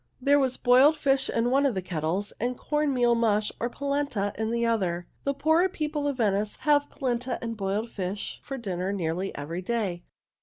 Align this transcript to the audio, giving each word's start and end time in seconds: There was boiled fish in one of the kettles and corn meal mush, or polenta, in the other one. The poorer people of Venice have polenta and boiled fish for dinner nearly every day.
There 0.19 0.39
was 0.39 0.57
boiled 0.57 0.97
fish 0.97 1.29
in 1.29 1.51
one 1.51 1.63
of 1.63 1.75
the 1.75 1.81
kettles 1.83 2.33
and 2.39 2.57
corn 2.57 2.91
meal 2.91 3.13
mush, 3.13 3.51
or 3.59 3.69
polenta, 3.69 4.33
in 4.35 4.49
the 4.49 4.65
other 4.65 4.95
one. 4.95 5.05
The 5.25 5.33
poorer 5.39 5.69
people 5.69 6.07
of 6.07 6.17
Venice 6.17 6.55
have 6.61 6.89
polenta 6.89 7.37
and 7.39 7.55
boiled 7.55 7.91
fish 7.91 8.39
for 8.41 8.57
dinner 8.57 8.91
nearly 8.91 9.31
every 9.35 9.61
day. 9.61 10.01